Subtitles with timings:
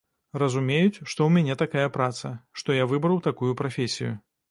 [0.43, 4.21] Разумеюць, што ў мяне такая праца, што я выбраў такую прафесію.